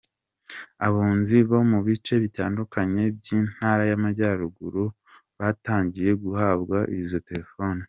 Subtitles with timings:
[0.87, 4.83] Abunzi bo mu bice bitandukanye by’Intara y’Amajyaruguru
[5.39, 7.79] batangiye guhabwa izo telefoni.